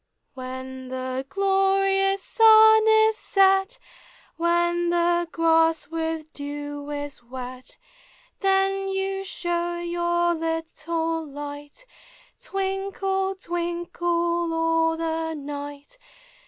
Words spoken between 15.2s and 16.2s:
night.